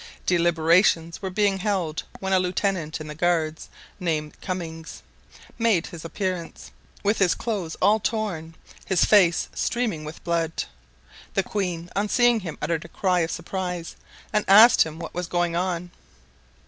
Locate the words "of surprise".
13.19-13.95